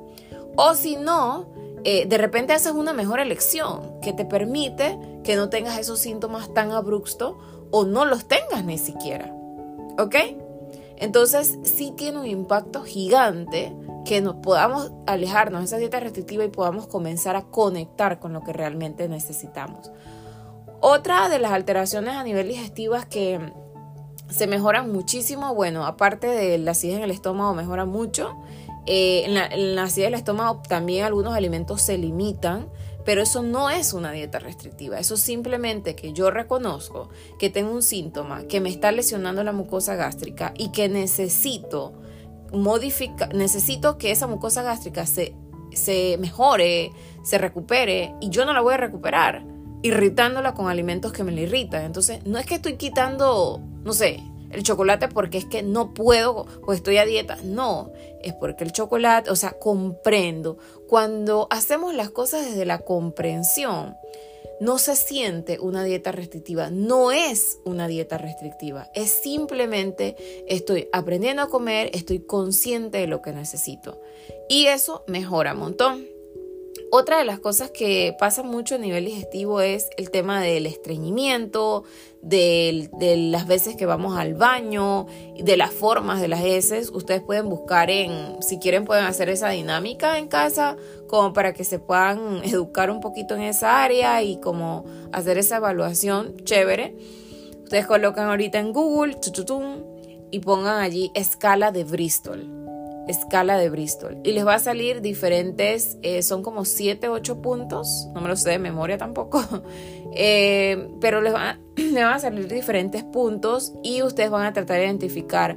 O 0.56 0.74
si 0.74 0.96
no, 0.96 1.46
eh, 1.84 2.06
de 2.06 2.18
repente 2.18 2.52
haces 2.52 2.72
una 2.72 2.92
mejor 2.92 3.20
elección 3.20 4.00
que 4.00 4.12
te 4.12 4.24
permite 4.24 4.98
que 5.24 5.36
no 5.36 5.48
tengas 5.48 5.78
esos 5.78 5.98
síntomas 5.98 6.52
tan 6.54 6.70
abruptos 6.70 7.34
o 7.70 7.84
no 7.84 8.04
los 8.04 8.26
tengas 8.26 8.64
ni 8.64 8.78
siquiera. 8.78 9.34
¿Ok? 9.98 10.16
Entonces 10.96 11.58
sí 11.64 11.92
tiene 11.96 12.20
un 12.20 12.26
impacto 12.26 12.82
gigante 12.82 13.74
que 14.04 14.20
nos 14.20 14.36
podamos 14.36 14.92
alejarnos 15.06 15.60
de 15.60 15.64
esa 15.66 15.76
dieta 15.78 16.00
restrictiva 16.00 16.44
y 16.44 16.48
podamos 16.48 16.86
comenzar 16.86 17.34
a 17.36 17.42
conectar 17.42 18.20
con 18.20 18.32
lo 18.32 18.42
que 18.42 18.52
realmente 18.52 19.08
necesitamos. 19.08 19.90
Otra 20.80 21.28
de 21.28 21.38
las 21.38 21.52
alteraciones 21.52 22.14
a 22.14 22.24
nivel 22.24 22.48
digestivo 22.48 22.94
es 22.96 23.06
que 23.06 23.52
se 24.28 24.46
mejoran 24.46 24.90
muchísimo, 24.90 25.54
bueno, 25.54 25.86
aparte 25.86 26.26
de 26.26 26.58
la 26.58 26.70
acidez 26.70 26.96
en 26.96 27.02
el 27.02 27.10
estómago 27.10 27.54
mejora 27.54 27.84
mucho, 27.84 28.36
eh, 28.86 29.24
en, 29.24 29.34
la, 29.34 29.46
en 29.46 29.74
la 29.74 29.84
acidez 29.84 30.08
del 30.08 30.14
estómago 30.14 30.62
también 30.68 31.04
algunos 31.04 31.34
alimentos 31.34 31.82
se 31.82 31.98
limitan, 31.98 32.68
pero 33.04 33.22
eso 33.22 33.42
no 33.42 33.70
es 33.70 33.92
una 33.92 34.12
dieta 34.12 34.38
restrictiva, 34.38 34.98
eso 34.98 35.16
simplemente 35.16 35.96
que 35.96 36.12
yo 36.12 36.30
reconozco 36.30 37.08
que 37.38 37.50
tengo 37.50 37.72
un 37.72 37.82
síntoma 37.82 38.44
que 38.44 38.60
me 38.60 38.68
está 38.68 38.92
lesionando 38.92 39.42
la 39.44 39.52
mucosa 39.52 39.94
gástrica 39.94 40.54
y 40.56 40.70
que 40.70 40.88
necesito 40.88 41.94
modificar, 42.52 43.34
necesito 43.34 43.98
que 43.98 44.10
esa 44.10 44.26
mucosa 44.26 44.62
gástrica 44.62 45.06
se, 45.06 45.34
se 45.72 46.16
mejore, 46.18 46.92
se 47.24 47.38
recupere 47.38 48.14
y 48.20 48.30
yo 48.30 48.44
no 48.44 48.52
la 48.52 48.60
voy 48.60 48.74
a 48.74 48.78
recuperar 48.78 49.44
irritándola 49.82 50.54
con 50.54 50.68
alimentos 50.68 51.12
que 51.12 51.24
me 51.24 51.32
la 51.32 51.40
irritan. 51.40 51.84
Entonces, 51.84 52.24
no 52.24 52.38
es 52.38 52.46
que 52.46 52.54
estoy 52.56 52.76
quitando, 52.76 53.60
no 53.84 53.92
sé, 53.92 54.22
el 54.52 54.62
chocolate 54.62 55.08
porque 55.08 55.38
es 55.38 55.44
que 55.46 55.62
no 55.62 55.94
puedo 55.94 56.46
o 56.66 56.72
estoy 56.72 56.98
a 56.98 57.04
dieta. 57.04 57.38
No, 57.44 57.92
es 58.22 58.34
porque 58.34 58.64
el 58.64 58.72
chocolate, 58.72 59.30
o 59.30 59.36
sea, 59.36 59.52
comprendo. 59.52 60.58
Cuando 60.88 61.48
hacemos 61.50 61.94
las 61.94 62.10
cosas 62.10 62.44
desde 62.44 62.64
la 62.64 62.80
comprensión, 62.80 63.96
no 64.60 64.78
se 64.78 64.94
siente 64.94 65.58
una 65.58 65.82
dieta 65.82 66.12
restrictiva, 66.12 66.70
no 66.70 67.10
es 67.10 67.58
una 67.64 67.88
dieta 67.88 68.16
restrictiva, 68.16 68.90
es 68.94 69.10
simplemente 69.10 70.14
estoy 70.46 70.88
aprendiendo 70.92 71.42
a 71.42 71.48
comer, 71.48 71.90
estoy 71.94 72.20
consciente 72.20 72.98
de 72.98 73.08
lo 73.08 73.22
que 73.22 73.32
necesito. 73.32 74.00
Y 74.48 74.66
eso 74.66 75.02
mejora 75.08 75.54
un 75.54 75.58
montón. 75.58 76.11
Otra 76.94 77.16
de 77.16 77.24
las 77.24 77.40
cosas 77.40 77.70
que 77.70 78.14
pasa 78.18 78.42
mucho 78.42 78.74
a 78.74 78.78
nivel 78.78 79.06
digestivo 79.06 79.62
es 79.62 79.88
el 79.96 80.10
tema 80.10 80.42
del 80.42 80.66
estreñimiento, 80.66 81.84
de, 82.20 82.90
las 83.30 83.46
veces 83.46 83.76
que 83.76 83.86
vamos 83.86 84.18
al 84.18 84.34
baño, 84.34 85.06
de 85.42 85.56
las 85.56 85.70
formas 85.70 86.20
de 86.20 86.28
las 86.28 86.44
heces. 86.44 86.90
Ustedes 86.90 87.22
pueden 87.22 87.48
buscar 87.48 87.88
en, 87.88 88.42
si 88.42 88.58
quieren 88.58 88.84
pueden 88.84 89.06
hacer 89.06 89.30
esa 89.30 89.48
dinámica 89.48 90.18
en 90.18 90.28
casa, 90.28 90.76
como 91.08 91.32
para 91.32 91.54
que 91.54 91.64
se 91.64 91.78
puedan 91.78 92.40
educar 92.44 92.90
un 92.90 93.00
poquito 93.00 93.36
en 93.36 93.40
esa 93.40 93.82
área 93.82 94.22
y 94.22 94.38
como 94.38 94.84
hacer 95.12 95.38
esa 95.38 95.56
evaluación 95.56 96.36
chévere. 96.44 96.94
Ustedes 97.62 97.86
colocan 97.86 98.28
ahorita 98.28 98.58
en 98.58 98.74
Google 98.74 99.16
y 100.30 100.40
pongan 100.40 100.82
allí 100.82 101.10
escala 101.14 101.72
de 101.72 101.84
Bristol 101.84 102.61
escala 103.08 103.56
de 103.58 103.70
Bristol. 103.70 104.18
Y 104.24 104.32
les 104.32 104.46
va 104.46 104.54
a 104.54 104.58
salir 104.58 105.00
diferentes, 105.00 105.98
eh, 106.02 106.22
son 106.22 106.42
como 106.42 106.64
7, 106.64 107.08
8 107.08 107.42
puntos, 107.42 108.08
no 108.14 108.20
me 108.20 108.28
lo 108.28 108.36
sé 108.36 108.50
de 108.50 108.58
memoria 108.58 108.98
tampoco, 108.98 109.42
eh, 110.14 110.88
pero 111.00 111.20
les, 111.20 111.34
va, 111.34 111.58
van 111.94 112.04
a 112.04 112.18
salir 112.18 112.48
diferentes 112.48 113.04
puntos 113.04 113.72
y 113.82 114.02
ustedes 114.02 114.30
van 114.30 114.46
a 114.46 114.52
tratar 114.52 114.78
de 114.78 114.86
identificar 114.86 115.56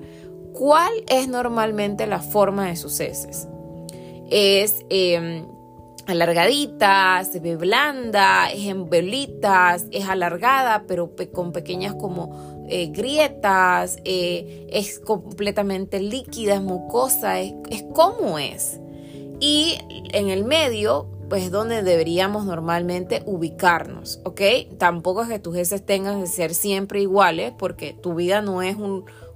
cuál 0.54 0.94
es 1.10 1.28
normalmente 1.28 2.08
la 2.08 2.20
forma 2.20 2.68
de 2.68 2.76
sus 2.76 3.00
heces. 3.00 3.48
Es 4.32 4.84
em, 4.90 5.46
alargadita, 6.08 7.24
se 7.24 7.40
ve 7.40 7.56
blanda, 7.58 8.50
es 8.52 8.66
en 8.66 8.90
velitas, 8.90 9.86
es 9.92 10.08
alargada, 10.08 10.86
pero 10.88 11.12
con 11.32 11.52
pequeñas 11.52 11.96
como 11.96 12.55
eh, 12.70 12.88
grietas, 12.88 13.98
eh, 14.06 14.68
es 14.72 15.00
completamente 15.00 16.00
líquida, 16.00 16.56
es 16.56 16.62
mucosa, 16.62 17.40
es, 17.40 17.54
es 17.70 17.84
como 17.94 18.40
es. 18.40 18.80
Y 19.40 19.78
en 20.14 20.30
el 20.30 20.46
medio, 20.46 21.08
pues 21.30 21.52
donde 21.52 21.84
deberíamos 21.84 22.46
normalmente 22.46 23.24
ubicarnos, 23.26 24.22
¿ok? 24.24 24.42
Tampoco 24.78 25.24
es 25.24 25.30
que 25.30 25.40
tus 25.40 25.56
heces 25.58 25.86
tengan 25.86 26.22
que 26.22 26.28
ser 26.28 26.54
siempre 26.54 27.02
iguales, 27.02 27.54
porque 27.58 27.94
tu 27.94 28.16
vida 28.16 28.42
no 28.42 28.62
es 28.62 28.78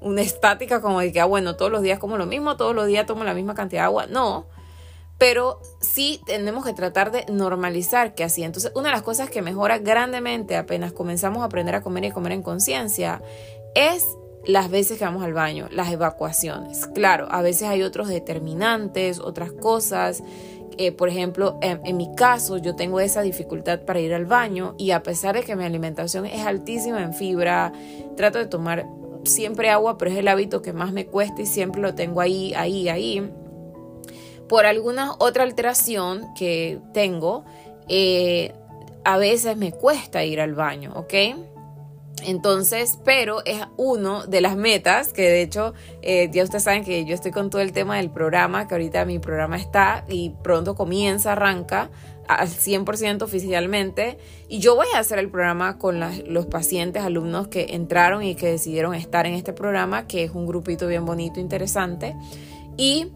una 0.01 0.21
estática 0.21 0.81
como 0.81 0.99
de 0.99 1.11
que, 1.11 1.19
ah, 1.19 1.25
bueno, 1.25 1.55
todos 1.55 1.71
los 1.71 1.81
días 1.81 1.99
como 1.99 2.17
lo 2.17 2.25
mismo, 2.25 2.57
todos 2.57 2.75
los 2.75 2.87
días 2.87 3.05
tomo 3.05 3.23
la 3.23 3.33
misma 3.33 3.55
cantidad 3.55 3.81
de 3.81 3.85
agua. 3.85 4.05
No, 4.07 4.47
pero 5.19 5.59
sí 5.81 6.21
tenemos 6.25 6.65
que 6.65 6.73
tratar 6.73 7.11
de 7.11 7.25
normalizar 7.29 8.15
que 8.15 8.23
así. 8.23 8.41
Entonces, 8.41 8.71
una 8.73 8.89
de 8.89 8.95
las 8.95 9.03
cosas 9.03 9.29
que 9.29 9.41
mejora 9.41 9.77
grandemente 9.77 10.55
apenas 10.55 10.93
comenzamos 10.93 11.43
a 11.43 11.45
aprender 11.45 11.75
a 11.75 11.81
comer 11.81 12.05
y 12.05 12.11
comer 12.11 12.31
en 12.31 12.41
conciencia 12.41 13.21
es 13.75 14.05
las 14.45 14.71
veces 14.71 14.97
que 14.97 15.03
vamos 15.03 15.23
al 15.23 15.33
baño, 15.33 15.67
las 15.71 15.91
evacuaciones. 15.91 16.87
Claro, 16.87 17.27
a 17.29 17.41
veces 17.41 17.67
hay 17.67 17.83
otros 17.83 18.07
determinantes, 18.07 19.19
otras 19.19 19.51
cosas. 19.51 20.23
Eh, 20.77 20.93
por 20.93 21.09
ejemplo, 21.09 21.57
en, 21.61 21.81
en, 21.83 21.97
mi 21.97 22.15
caso, 22.15 22.57
yo 22.57 22.77
tengo 22.77 23.01
esa 23.01 23.21
dificultad 23.21 23.81
para 23.81 23.99
ir 23.99 24.13
al 24.13 24.25
baño 24.25 24.75
y 24.77 24.91
a 24.91 25.03
pesar 25.03 25.35
de 25.35 25.43
que 25.43 25.57
mi 25.57 25.65
alimentación 25.65 26.25
es 26.25 26.45
altísima 26.45 27.03
en 27.03 27.13
fibra, 27.13 27.73
trato 28.15 28.37
de 28.37 28.45
tomar 28.45 28.87
siempre 29.25 29.69
agua, 29.69 29.97
pero 29.97 30.11
es 30.11 30.17
el 30.17 30.29
hábito 30.29 30.61
que 30.61 30.71
más 30.71 30.93
me 30.93 31.05
cuesta 31.05 31.41
y 31.41 31.45
siempre 31.45 31.81
lo 31.81 31.93
tengo 31.93 32.21
ahí, 32.21 32.53
ahí, 32.53 32.87
ahí 32.87 33.29
por 34.49 34.65
alguna 34.65 35.13
otra 35.19 35.43
alteración 35.43 36.33
que 36.33 36.79
tengo, 36.93 37.45
eh, 37.87 38.53
a 39.05 39.17
veces 39.17 39.55
me 39.55 39.71
cuesta 39.71 40.25
ir 40.25 40.41
al 40.41 40.55
baño, 40.55 40.91
¿ok? 40.95 41.13
Entonces, 42.25 42.99
pero 43.05 43.45
es 43.45 43.61
uno 43.77 44.25
de 44.25 44.41
las 44.41 44.57
metas 44.57 45.13
que 45.13 45.21
de 45.21 45.41
hecho 45.41 45.73
eh, 46.01 46.29
ya 46.33 46.43
ustedes 46.43 46.63
saben 46.63 46.83
que 46.83 47.05
yo 47.05 47.15
estoy 47.15 47.31
con 47.31 47.49
todo 47.49 47.61
el 47.61 47.71
tema 47.71 47.97
del 47.97 48.09
programa, 48.09 48.67
que 48.67 48.73
ahorita 48.73 49.05
mi 49.05 49.19
programa 49.19 49.57
está 49.57 50.03
y 50.09 50.31
pronto 50.43 50.75
comienza, 50.75 51.31
arranca 51.31 51.89
al 52.27 52.49
100% 52.49 53.23
oficialmente 53.23 54.17
y 54.49 54.59
yo 54.59 54.75
voy 54.75 54.87
a 54.95 54.99
hacer 54.99 55.17
el 55.17 55.29
programa 55.29 55.77
con 55.77 55.99
los 56.27 56.45
pacientes, 56.47 57.03
alumnos 57.03 57.47
que 57.47 57.67
entraron 57.71 58.23
y 58.23 58.35
que 58.35 58.47
decidieron 58.47 58.93
estar 58.95 59.25
en 59.25 59.33
este 59.33 59.53
programa, 59.53 60.05
que 60.05 60.25
es 60.25 60.31
un 60.31 60.45
grupito 60.45 60.87
bien 60.87 61.05
bonito, 61.05 61.39
interesante. 61.39 62.15
Y 62.77 63.07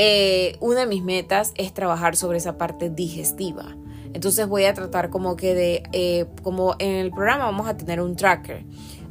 eh, 0.00 0.56
una 0.60 0.82
de 0.82 0.86
mis 0.86 1.02
metas 1.02 1.52
es 1.56 1.74
trabajar 1.74 2.14
sobre 2.14 2.38
esa 2.38 2.56
parte 2.56 2.88
digestiva. 2.88 3.76
Entonces 4.14 4.46
voy 4.46 4.64
a 4.64 4.72
tratar 4.72 5.10
como 5.10 5.34
que 5.34 5.54
de, 5.54 5.82
eh, 5.90 6.26
como 6.44 6.76
en 6.78 6.94
el 6.94 7.10
programa 7.10 7.46
vamos 7.46 7.66
a 7.66 7.76
tener 7.76 8.00
un 8.00 8.14
tracker. 8.14 8.62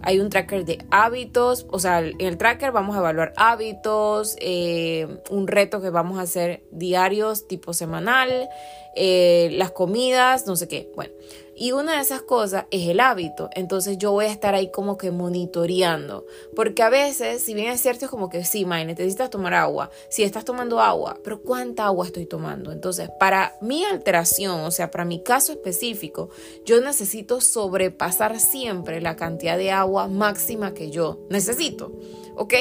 Hay 0.02 0.22
un 0.22 0.30
tracker 0.30 0.64
de 0.64 0.86
hábitos, 0.90 1.68
o 1.72 1.80
sea, 1.80 2.00
en 2.00 2.22
el 2.22 2.38
tracker 2.38 2.72
vamos 2.72 2.96
a 2.96 3.00
evaluar 3.00 3.34
hábitos, 3.36 4.38
eh, 4.40 5.20
un 5.30 5.48
reto 5.48 5.82
que 5.82 5.90
vamos 5.90 6.20
a 6.20 6.22
hacer 6.22 6.64
diarios, 6.72 7.50
tipo 7.50 7.74
semanal, 7.74 8.48
las 8.96 9.72
comidas, 9.72 10.48
no 10.48 10.56
sé 10.56 10.70
qué. 10.70 10.90
Bueno, 10.96 11.14
y 11.58 11.72
una 11.72 11.96
de 11.96 12.02
esas 12.02 12.22
cosas 12.22 12.66
es 12.70 12.88
el 12.88 13.00
hábito. 13.00 13.50
Entonces 13.54 13.98
yo 13.98 14.12
voy 14.12 14.26
a 14.26 14.32
estar 14.32 14.54
ahí 14.54 14.70
como 14.72 14.98
que 14.98 15.10
monitoreando. 15.10 16.26
Porque 16.56 16.84
a 16.84 16.90
veces, 16.90 17.42
si 17.42 17.56
bien 17.56 17.72
es 17.72 17.82
cierto, 17.82 18.06
es 18.06 18.12
como 18.12 18.30
que 18.30 18.46
sí, 18.46 18.64
May, 18.64 18.86
necesitas 18.86 19.32
tomar 19.32 19.56
agua. 19.56 19.90
Si 20.10 20.24
estás 20.24 20.46
tomando 20.46 20.80
agua, 20.80 21.18
pero 21.24 21.42
¿cuánta 21.42 21.86
agua 21.86 22.06
estoy 22.06 22.28
tomando? 22.28 22.72
Entonces, 22.72 23.10
para 23.20 23.58
mi 23.60 23.84
alteración, 23.84 24.62
o 24.62 24.72
sea, 24.72 24.92
para 24.92 25.04
mi 25.04 25.24
caso 25.24 25.52
específico, 25.52 26.30
yo 26.64 26.80
necesito 26.80 27.42
sobrepasar 27.42 28.40
siempre 28.40 29.02
la 29.02 29.16
cantidad 29.16 29.58
de 29.58 29.72
agua 29.72 30.08
máxima 30.08 30.74
que 30.76 30.92
yo 30.92 31.26
necesito. 31.30 31.92
¿Ok? 32.38 32.54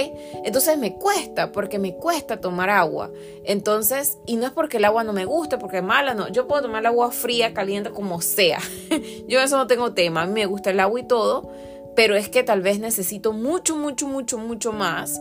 Entonces 0.45 0.79
me 0.79 0.95
cuesta, 0.95 1.53
porque 1.53 1.79
me 1.79 1.95
cuesta 1.95 2.41
tomar 2.41 2.71
agua. 2.71 3.11
Entonces, 3.45 4.19
y 4.27 4.37
no 4.37 4.47
es 4.47 4.53
porque 4.53 4.79
el 4.79 4.85
agua 4.85 5.05
no 5.05 5.13
me 5.13 5.25
guste, 5.25 5.59
porque 5.59 5.79
es 5.79 5.83
mala, 5.83 6.15
no. 6.15 6.29
Yo 6.29 6.49
puedo 6.49 6.63
tomar 6.63 6.85
agua 6.87 7.11
fría, 7.13 7.55
caliente, 7.55 7.91
como 7.91 8.21
sea. 8.21 8.59
yo 9.29 9.41
eso 9.41 9.57
no 9.57 9.67
tengo 9.67 9.93
tema. 9.93 10.23
A 10.23 10.27
mí 10.27 10.33
me 10.33 10.47
gusta 10.47 10.71
el 10.71 10.81
agua 10.81 10.99
y 10.99 11.07
todo, 11.07 11.51
pero 11.95 12.17
es 12.17 12.29
que 12.29 12.43
tal 12.43 12.63
vez 12.63 12.81
necesito 12.81 13.33
mucho, 13.33 13.77
mucho, 13.77 14.09
mucho, 14.09 14.39
mucho 14.39 14.73
más 14.73 15.21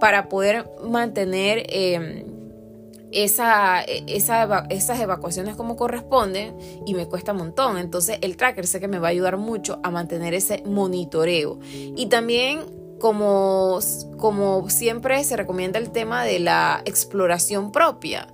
para 0.00 0.28
poder 0.28 0.68
mantener 0.82 1.66
em, 1.70 2.24
esa, 3.10 3.80
esa, 3.82 4.66
esas 4.68 5.00
evacuaciones 5.00 5.56
como 5.56 5.76
corresponden 5.76 6.56
y 6.84 6.94
me 6.94 7.06
cuesta 7.06 7.32
un 7.32 7.38
montón. 7.38 7.78
Entonces 7.78 8.18
el 8.20 8.36
tracker 8.36 8.66
sé 8.66 8.80
que 8.80 8.88
me 8.88 8.98
va 8.98 9.08
a 9.08 9.10
ayudar 9.10 9.38
mucho 9.38 9.80
a 9.82 9.90
mantener 9.90 10.34
ese 10.34 10.62
monitoreo. 10.66 11.58
Y 11.72 12.06
también 12.06 12.83
como, 13.00 13.80
como 14.18 14.68
siempre 14.70 15.22
se 15.24 15.36
recomienda 15.36 15.78
el 15.78 15.90
tema 15.90 16.24
de 16.24 16.38
la 16.38 16.82
exploración 16.84 17.72
propia, 17.72 18.28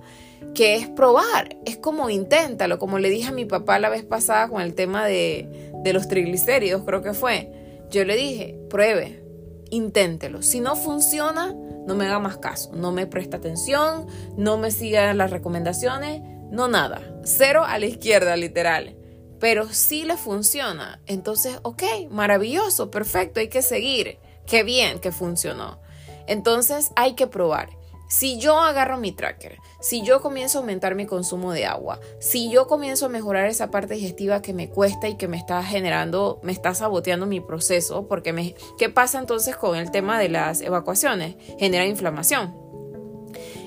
que 0.53 0.75
es 0.75 0.89
probar, 0.89 1.57
es 1.65 1.77
como 1.77 2.09
inténtalo, 2.09 2.79
como 2.79 2.99
le 2.99 3.09
dije 3.09 3.29
a 3.29 3.33
mi 3.33 3.45
papá 3.45 3.79
la 3.79 3.89
vez 3.89 4.03
pasada 4.03 4.47
con 4.49 4.61
el 4.61 4.73
tema 4.73 5.05
de, 5.05 5.71
de 5.83 5.93
los 5.93 6.07
triglicéridos, 6.07 6.83
creo 6.85 7.01
que 7.01 7.13
fue. 7.13 7.51
Yo 7.89 8.05
le 8.05 8.15
dije, 8.15 8.57
pruebe, 8.69 9.23
inténtelo. 9.69 10.41
Si 10.41 10.59
no 10.59 10.75
funciona, 10.75 11.53
no 11.85 11.95
me 11.95 12.05
haga 12.05 12.19
más 12.19 12.37
caso, 12.37 12.71
no 12.73 12.91
me 12.91 13.07
presta 13.07 13.37
atención, 13.37 14.07
no 14.37 14.57
me 14.57 14.71
siga 14.71 15.13
las 15.13 15.31
recomendaciones, 15.31 16.21
no 16.51 16.67
nada. 16.67 17.01
Cero 17.23 17.63
a 17.65 17.79
la 17.79 17.85
izquierda, 17.87 18.35
literal. 18.35 18.95
Pero 19.39 19.67
si 19.69 20.03
le 20.03 20.17
funciona, 20.17 21.01
entonces, 21.07 21.57
ok, 21.63 21.83
maravilloso, 22.11 22.91
perfecto, 22.91 23.39
hay 23.39 23.47
que 23.47 23.63
seguir. 23.63 24.19
Qué 24.51 24.63
bien 24.63 24.99
que 24.99 25.13
funcionó. 25.13 25.79
Entonces 26.27 26.91
hay 26.97 27.13
que 27.13 27.25
probar. 27.25 27.69
Si 28.09 28.37
yo 28.37 28.59
agarro 28.59 28.97
mi 28.97 29.13
tracker, 29.13 29.57
si 29.79 30.03
yo 30.03 30.21
comienzo 30.21 30.57
a 30.57 30.61
aumentar 30.61 30.93
mi 30.93 31.05
consumo 31.05 31.53
de 31.53 31.65
agua, 31.65 32.01
si 32.19 32.49
yo 32.49 32.67
comienzo 32.67 33.05
a 33.05 33.09
mejorar 33.09 33.45
esa 33.45 33.71
parte 33.71 33.93
digestiva 33.93 34.41
que 34.41 34.51
me 34.51 34.69
cuesta 34.69 35.07
y 35.07 35.15
que 35.15 35.29
me 35.29 35.37
está 35.37 35.63
generando, 35.63 36.41
me 36.43 36.51
está 36.51 36.75
saboteando 36.75 37.27
mi 37.27 37.39
proceso, 37.39 38.09
porque 38.09 38.33
me, 38.33 38.53
¿qué 38.77 38.89
pasa 38.89 39.19
entonces 39.19 39.55
con 39.55 39.77
el 39.77 39.89
tema 39.89 40.19
de 40.19 40.27
las 40.27 40.59
evacuaciones? 40.59 41.37
Genera 41.57 41.85
inflamación. 41.85 42.53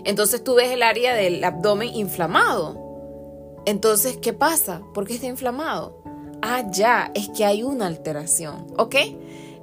Entonces 0.04 0.44
tú 0.44 0.56
ves 0.56 0.70
el 0.70 0.82
área 0.82 1.14
del 1.14 1.42
abdomen 1.42 1.94
inflamado. 1.94 3.62
Entonces, 3.64 4.18
¿qué 4.18 4.34
pasa? 4.34 4.82
¿Por 4.92 5.06
qué 5.06 5.14
está 5.14 5.28
inflamado? 5.28 6.02
Ah, 6.42 6.62
ya, 6.70 7.10
es 7.14 7.30
que 7.30 7.46
hay 7.46 7.62
una 7.62 7.86
alteración, 7.86 8.66
¿ok? 8.76 8.96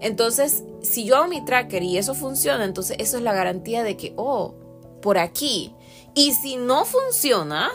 Entonces, 0.01 0.63
si 0.81 1.05
yo 1.05 1.17
hago 1.17 1.27
mi 1.27 1.45
tracker 1.45 1.83
y 1.83 1.97
eso 1.97 2.15
funciona, 2.15 2.65
entonces 2.65 2.97
eso 2.99 3.17
es 3.17 3.23
la 3.23 3.33
garantía 3.33 3.83
de 3.83 3.95
que, 3.95 4.13
oh, 4.17 4.55
por 5.01 5.17
aquí. 5.17 5.75
Y 6.15 6.33
si 6.33 6.57
no 6.57 6.85
funciona, 6.85 7.71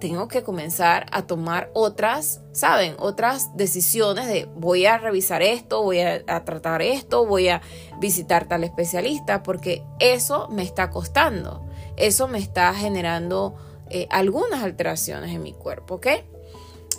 tengo 0.00 0.28
que 0.28 0.42
comenzar 0.42 1.06
a 1.12 1.26
tomar 1.26 1.70
otras, 1.74 2.40
¿saben? 2.52 2.94
Otras 2.98 3.56
decisiones 3.56 4.26
de 4.26 4.48
voy 4.56 4.86
a 4.86 4.98
revisar 4.98 5.42
esto, 5.42 5.82
voy 5.82 6.00
a, 6.00 6.24
tratar 6.44 6.82
esto, 6.82 7.26
voy 7.26 7.48
a 7.48 7.62
visitar 8.00 8.46
tal 8.46 8.64
especialista, 8.64 9.42
porque 9.42 9.82
eso 9.98 10.48
me 10.50 10.62
está 10.62 10.90
costando, 10.90 11.64
eso 11.96 12.28
me 12.28 12.38
está 12.38 12.72
generando 12.74 13.56
eh, 13.90 14.06
algunas 14.10 14.62
alteraciones 14.62 15.34
en 15.34 15.42
mi 15.42 15.52
cuerpo, 15.52 15.96
¿ok? 15.96 16.06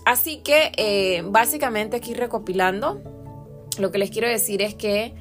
Así 0.05 0.37
que 0.37 0.71
eh, 0.77 1.21
básicamente 1.25 1.97
aquí 1.97 2.13
recopilando, 2.13 3.01
lo 3.79 3.91
que 3.91 3.97
les 3.97 4.11
quiero 4.11 4.27
decir 4.27 4.61
es 4.61 4.75
que, 4.75 5.13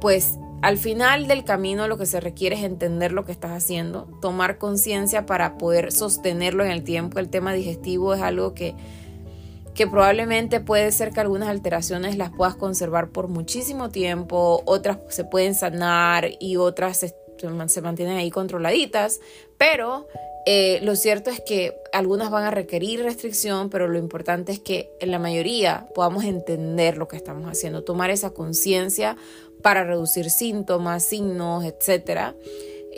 pues, 0.00 0.38
al 0.60 0.76
final 0.76 1.28
del 1.28 1.44
camino 1.44 1.86
lo 1.86 1.98
que 1.98 2.06
se 2.06 2.20
requiere 2.20 2.56
es 2.56 2.64
entender 2.64 3.12
lo 3.12 3.24
que 3.24 3.32
estás 3.32 3.52
haciendo, 3.52 4.08
tomar 4.20 4.58
conciencia 4.58 5.24
para 5.24 5.56
poder 5.56 5.92
sostenerlo 5.92 6.64
en 6.64 6.70
el 6.70 6.82
tiempo. 6.82 7.20
El 7.20 7.28
tema 7.28 7.52
digestivo 7.52 8.14
es 8.14 8.20
algo 8.20 8.54
que, 8.54 8.74
que 9.74 9.86
probablemente 9.86 10.58
puede 10.58 10.90
ser 10.90 11.12
que 11.12 11.20
algunas 11.20 11.48
alteraciones 11.48 12.16
las 12.16 12.30
puedas 12.30 12.56
conservar 12.56 13.10
por 13.10 13.28
muchísimo 13.28 13.90
tiempo, 13.90 14.62
otras 14.64 14.98
se 15.10 15.24
pueden 15.24 15.54
sanar 15.54 16.28
y 16.40 16.56
otras 16.56 16.96
se, 16.96 17.14
se 17.68 17.80
mantienen 17.80 18.16
ahí 18.16 18.30
controladitas, 18.30 19.20
pero 19.58 20.06
eh, 20.46 20.78
lo 20.82 20.96
cierto 20.96 21.28
es 21.28 21.40
que 21.40 21.78
algunas 21.92 22.30
van 22.30 22.44
a 22.44 22.50
requerir 22.50 23.02
restricción, 23.02 23.68
pero 23.68 23.86
lo 23.86 23.98
importante 23.98 24.52
es 24.52 24.60
que 24.60 24.90
en 25.00 25.10
la 25.10 25.18
mayoría 25.18 25.88
podamos 25.94 26.24
entender 26.24 26.96
lo 26.96 27.06
que 27.06 27.16
estamos 27.16 27.44
haciendo, 27.50 27.84
tomar 27.84 28.10
esa 28.10 28.30
conciencia 28.30 29.18
para 29.62 29.84
reducir 29.84 30.30
síntomas, 30.30 31.04
signos, 31.04 31.64
etcétera. 31.64 32.34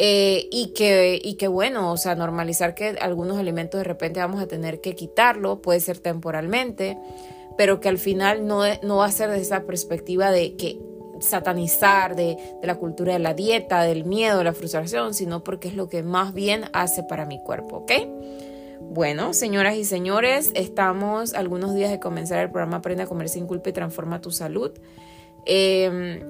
Eh, 0.02 0.48
y, 0.52 0.68
que, 0.68 1.20
y 1.22 1.34
que 1.34 1.48
bueno, 1.48 1.90
o 1.92 1.96
sea, 1.96 2.14
normalizar 2.14 2.74
que 2.74 2.96
algunos 3.00 3.36
alimentos 3.38 3.78
de 3.78 3.84
repente 3.84 4.20
vamos 4.20 4.40
a 4.40 4.46
tener 4.46 4.80
que 4.80 4.94
quitarlo, 4.94 5.60
puede 5.60 5.80
ser 5.80 5.98
temporalmente, 5.98 6.96
pero 7.58 7.80
que 7.80 7.88
al 7.88 7.98
final 7.98 8.46
no, 8.46 8.62
no 8.82 8.98
va 8.98 9.06
a 9.06 9.12
ser 9.12 9.28
desde 9.28 9.42
esa 9.42 9.64
perspectiva 9.64 10.30
de 10.30 10.56
que 10.56 10.78
satanizar 11.20 12.16
de, 12.16 12.36
la 12.62 12.76
cultura 12.76 13.12
de 13.12 13.18
la 13.18 13.34
dieta, 13.34 13.82
del 13.82 14.04
miedo, 14.04 14.38
de 14.38 14.44
la 14.44 14.52
frustración, 14.52 15.14
sino 15.14 15.44
porque 15.44 15.68
es 15.68 15.74
lo 15.74 15.88
que 15.88 16.02
más 16.02 16.34
bien 16.34 16.64
hace 16.72 17.02
para 17.02 17.26
mi 17.26 17.42
cuerpo, 17.42 17.78
¿ok? 17.78 17.92
Bueno, 18.80 19.34
señoras 19.34 19.76
y 19.76 19.84
señores, 19.84 20.50
estamos 20.54 21.34
algunos 21.34 21.74
días 21.74 21.90
de 21.90 22.00
comenzar 22.00 22.40
el 22.40 22.50
programa 22.50 22.78
Aprende 22.78 23.04
a 23.04 23.06
comer 23.06 23.28
sin 23.28 23.46
culpa 23.46 23.70
y 23.70 23.72
transforma 23.72 24.20
tu 24.20 24.30
salud. 24.30 24.72
Em, 25.46 26.20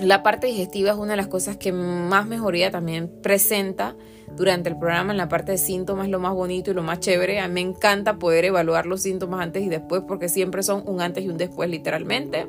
la 0.00 0.22
parte 0.22 0.48
digestiva 0.48 0.90
es 0.90 0.96
una 0.96 1.12
de 1.12 1.16
las 1.16 1.28
cosas 1.28 1.56
que 1.56 1.72
más 1.72 2.26
mejoría 2.26 2.70
también 2.70 3.08
presenta 3.22 3.96
durante 4.36 4.68
el 4.68 4.76
programa. 4.76 5.12
En 5.12 5.16
la 5.16 5.28
parte 5.28 5.52
de 5.52 5.58
síntomas 5.58 6.08
lo 6.08 6.18
más 6.18 6.34
bonito 6.34 6.70
y 6.72 6.74
lo 6.74 6.82
más 6.82 7.00
chévere. 7.00 7.40
A 7.40 7.48
mí 7.48 7.54
me 7.54 7.60
encanta 7.60 8.18
poder 8.18 8.44
evaluar 8.44 8.86
los 8.86 9.02
síntomas 9.02 9.40
antes 9.40 9.62
y 9.62 9.68
después 9.68 10.02
porque 10.06 10.28
siempre 10.28 10.62
son 10.62 10.82
un 10.86 11.00
antes 11.00 11.24
y 11.24 11.28
un 11.28 11.36
después 11.36 11.70
literalmente. 11.70 12.46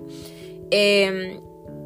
Eh, 0.71 1.39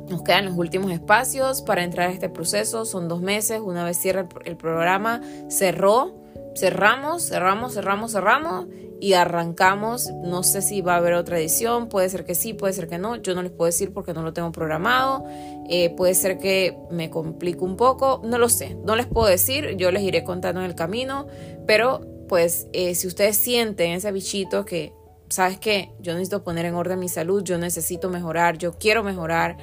nos 0.09 0.23
quedan 0.23 0.45
los 0.45 0.57
últimos 0.57 0.91
espacios 0.91 1.61
para 1.61 1.83
entrar 1.83 2.09
a 2.09 2.11
este 2.11 2.29
proceso. 2.29 2.85
Son 2.85 3.07
dos 3.07 3.21
meses. 3.21 3.61
Una 3.63 3.83
vez 3.83 3.97
cierra 3.97 4.27
el, 4.45 4.57
programa, 4.57 5.21
cerró. 5.49 6.15
Cerramos, 6.55 7.29
cerramos, 7.29 7.73
cerramos, 7.75 8.11
cerramos 8.11 8.67
y 8.99 9.13
arrancamos. 9.13 10.09
No 10.23 10.43
sé 10.43 10.61
si 10.61 10.81
va 10.81 10.95
a 10.95 10.97
haber 10.97 11.13
otra 11.13 11.39
edición. 11.39 11.89
Puede 11.89 12.09
ser 12.09 12.25
que 12.25 12.35
sí, 12.35 12.53
puede 12.53 12.73
ser 12.73 12.87
que 12.87 12.97
no. 12.97 13.15
Yo 13.15 13.35
no 13.35 13.43
les 13.43 13.51
puedo 13.51 13.67
decir 13.67 13.93
porque 13.93 14.13
no 14.13 14.23
lo 14.23 14.33
tengo 14.33 14.51
programado. 14.51 15.25
Eh, 15.69 15.91
puede 15.95 16.15
ser 16.15 16.37
que 16.37 16.77
me 16.91 17.09
complique 17.09 17.63
un 17.63 17.77
poco. 17.77 18.21
No 18.23 18.37
lo 18.37 18.49
sé. 18.49 18.75
No 18.83 18.95
les 18.95 19.05
puedo 19.05 19.27
decir. 19.27 19.75
Yo 19.77 19.91
les 19.91 20.03
iré 20.03 20.23
contando 20.23 20.61
en 20.61 20.67
el 20.67 20.75
camino. 20.75 21.27
Pero 21.65 22.01
pues 22.27 22.67
eh, 22.73 22.95
si 22.95 23.07
ustedes 23.07 23.37
sienten 23.37 23.91
ese 23.91 24.11
bichito 24.11 24.65
que, 24.65 24.93
¿sabes 25.29 25.59
qué? 25.59 25.91
Yo 25.99 26.13
necesito 26.13 26.43
poner 26.43 26.65
en 26.65 26.75
orden 26.75 26.99
mi 26.99 27.09
salud. 27.09 27.43
Yo 27.43 27.57
necesito 27.57 28.09
mejorar. 28.09 28.57
Yo 28.57 28.73
quiero 28.73 29.03
mejorar 29.03 29.57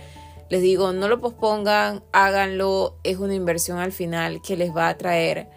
les 0.49 0.63
digo, 0.63 0.93
no 0.93 1.09
lo 1.09 1.21
pospongan, 1.21 2.03
háganlo, 2.13 2.97
es 3.03 3.19
una 3.19 3.35
inversión 3.35 3.79
al 3.79 3.93
final 3.93 4.41
que 4.43 4.57
les 4.57 4.75
va 4.75 4.89
a 4.89 4.97
traer, 4.97 5.49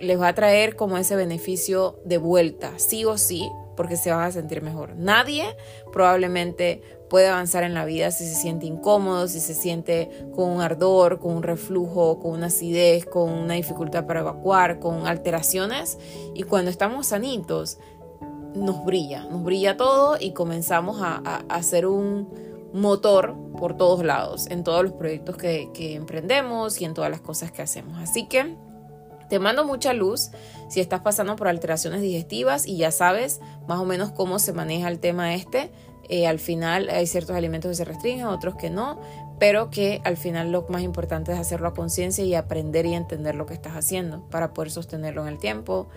les 0.00 0.20
va 0.20 0.28
a 0.28 0.34
traer 0.34 0.76
como 0.76 0.98
ese 0.98 1.16
beneficio 1.16 2.00
de 2.04 2.18
vuelta, 2.18 2.72
sí 2.76 3.04
o 3.04 3.18
sí, 3.18 3.48
porque 3.76 3.96
se 3.96 4.10
van 4.10 4.22
a 4.22 4.32
sentir 4.32 4.62
mejor. 4.62 4.96
Nadie 4.96 5.44
probablemente 5.92 6.82
puede 7.08 7.28
avanzar 7.28 7.62
en 7.62 7.74
la 7.74 7.84
vida 7.84 8.10
si 8.10 8.26
se 8.26 8.34
siente 8.34 8.66
incómodo, 8.66 9.28
si 9.28 9.38
se 9.38 9.54
siente 9.54 10.10
con 10.34 10.50
un 10.50 10.60
ardor, 10.60 11.20
con 11.20 11.36
un 11.36 11.42
reflujo, 11.42 12.18
con 12.18 12.32
una 12.32 12.46
acidez, 12.46 13.04
con 13.04 13.30
una 13.30 13.54
dificultad 13.54 14.06
para 14.06 14.20
evacuar, 14.20 14.80
con 14.80 15.06
alteraciones. 15.06 15.98
Y 16.34 16.42
cuando 16.42 16.70
estamos 16.70 17.08
sanitos, 17.08 17.78
nos 18.54 18.84
brilla, 18.84 19.24
nos 19.26 19.44
brilla 19.44 19.76
todo 19.76 20.16
y 20.18 20.32
comenzamos 20.32 21.00
a, 21.02 21.20
a 21.24 21.36
hacer 21.54 21.86
un, 21.86 22.28
motor 22.76 23.34
por 23.58 23.76
todos 23.76 24.04
lados, 24.04 24.46
en 24.50 24.62
todos 24.62 24.82
los 24.82 24.92
proyectos 24.92 25.36
que, 25.36 25.94
emprendemos 25.94 26.80
y 26.80 26.84
en 26.84 26.94
todas 26.94 27.10
las 27.10 27.20
cosas 27.20 27.50
que 27.50 27.62
hacemos. 27.62 27.98
Así 27.98 28.28
que 28.28 28.54
te 29.28 29.38
mando 29.38 29.64
mucha 29.64 29.92
luz 29.92 30.30
si 30.68 30.80
estás 30.80 31.00
pasando 31.00 31.36
por 31.36 31.48
alteraciones 31.48 32.02
digestivas 32.02 32.66
y 32.66 32.76
ya 32.76 32.90
sabes 32.90 33.40
más 33.66 33.80
o 33.80 33.84
menos 33.84 34.12
cómo 34.12 34.38
se 34.38 34.52
maneja 34.52 34.88
el 34.88 35.00
tema 35.00 35.34
este. 35.34 35.72
Eh, 36.08 36.28
al 36.28 36.38
final 36.38 36.88
hay 36.90 37.06
ciertos 37.06 37.34
alimentos 37.34 37.70
que 37.70 37.74
se 37.74 37.84
restringen, 37.84 38.26
otros 38.26 38.54
que 38.54 38.70
no, 38.70 39.00
pero 39.40 39.70
que 39.70 40.00
al 40.04 40.16
final 40.16 40.52
lo 40.52 40.66
más 40.68 40.82
importante 40.82 41.32
es 41.32 41.38
hacerlo 41.38 41.68
a 41.68 41.74
conciencia 41.74 42.24
y 42.24 42.34
aprender 42.34 42.86
y 42.86 42.94
entender 42.94 43.34
lo 43.34 43.46
que 43.46 43.54
estás 43.54 43.72
haciendo 43.72 44.22
para 44.30 44.54
poder 44.54 44.70
sostenerlo 44.70 45.22
en 45.22 45.28
el 45.28 45.38
tiempo. 45.38 45.88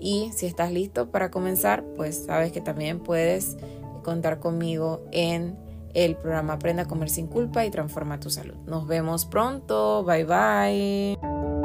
Y 0.00 0.32
si 0.34 0.46
estás 0.46 0.72
listo 0.72 1.10
para 1.10 1.30
comenzar, 1.30 1.84
pues 1.96 2.24
sabes 2.26 2.50
que 2.50 2.60
también 2.60 2.98
puedes 2.98 3.56
contar 4.02 4.40
conmigo 4.40 5.04
en 5.12 5.56
el 5.94 6.16
programa 6.16 6.54
Aprenda 6.54 6.82
a 6.82 6.88
comer 6.88 7.10
sin 7.10 7.26
culpa 7.26 7.64
y 7.64 7.70
transforma 7.70 8.20
tu 8.20 8.30
salud. 8.30 8.56
Nos 8.66 8.86
vemos 8.86 9.24
pronto. 9.26 10.04
Bye 10.04 10.24
bye. 10.24 11.61